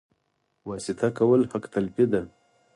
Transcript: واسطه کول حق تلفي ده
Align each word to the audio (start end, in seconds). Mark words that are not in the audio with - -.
واسطه 0.69 1.07
کول 1.17 1.41
حق 1.51 1.65
تلفي 1.73 2.05
ده 2.11 2.21